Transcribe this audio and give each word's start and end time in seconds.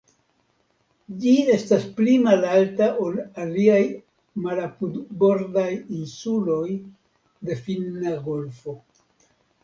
Ĝi 1.23 1.31
estas 1.55 1.83
pli 1.97 2.13
malalta 2.27 2.87
ol 3.07 3.19
aliaj 3.43 3.81
malapudbordaj 4.45 5.65
insuloj 5.97 6.63
de 7.51 7.59
Finna 7.67 8.15
golfo. 8.29 8.75